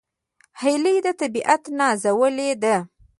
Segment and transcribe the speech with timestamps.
[0.61, 2.75] هیلۍ د طبیعت نازولې ده